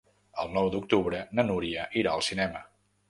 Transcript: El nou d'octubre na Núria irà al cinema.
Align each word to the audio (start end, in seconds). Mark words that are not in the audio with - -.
El 0.43 0.47
nou 0.53 0.69
d'octubre 0.75 1.19
na 1.41 1.45
Núria 1.51 1.85
irà 2.05 2.15
al 2.15 2.25
cinema. 2.29 2.65